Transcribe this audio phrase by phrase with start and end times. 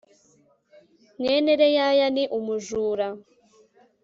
[1.19, 3.07] mwene reyaya ni umujura